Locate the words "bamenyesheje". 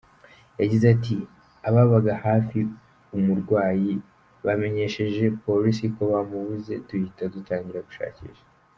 4.45-5.23